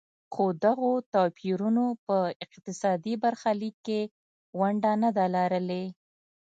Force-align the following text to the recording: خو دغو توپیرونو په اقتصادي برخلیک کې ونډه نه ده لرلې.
خو 0.33 0.45
دغو 0.65 0.91
توپیرونو 1.13 1.85
په 2.05 2.17
اقتصادي 2.45 3.13
برخلیک 3.23 3.75
کې 3.85 4.01
ونډه 4.59 4.93
نه 5.03 5.09
ده 5.17 5.25
لرلې. 5.35 5.85